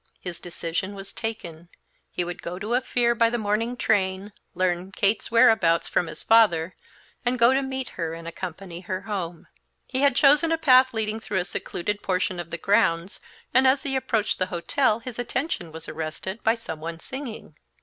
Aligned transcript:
His 0.19 0.39
decision 0.39 0.95
was 0.95 1.13
taken; 1.13 1.69
he 2.09 2.23
would 2.23 2.41
go 2.41 2.57
to 2.57 2.73
Ophir 2.75 3.13
by 3.13 3.29
the 3.29 3.37
morning 3.37 3.77
train, 3.77 4.33
learn 4.55 4.91
Kate's 4.91 5.29
whereabouts 5.29 5.87
from 5.87 6.07
his 6.07 6.23
father, 6.23 6.75
and 7.23 7.37
go 7.37 7.53
to 7.53 7.61
meet 7.61 7.89
her 7.89 8.15
and 8.15 8.27
accompany 8.27 8.79
her 8.79 9.01
home. 9.01 9.45
He 9.85 9.99
had 9.99 10.15
chosen 10.15 10.51
a 10.51 10.57
path 10.57 10.91
leading 10.95 11.19
through 11.19 11.37
a 11.41 11.45
secluded 11.45 12.01
portion 12.01 12.39
of 12.39 12.49
the 12.49 12.57
grounds, 12.57 13.19
and 13.53 13.67
as 13.67 13.83
he 13.83 13.95
approached 13.95 14.39
the 14.39 14.47
hotel 14.47 15.01
his 15.01 15.19
attention 15.19 15.71
was 15.71 15.87
arrested 15.87 16.41
by 16.43 16.55
some 16.55 16.81
one 16.81 16.99
singing. 16.99 17.53